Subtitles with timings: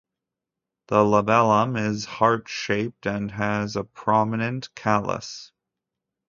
[0.87, 5.51] The labellum is heart-shaped and has a prominent callus.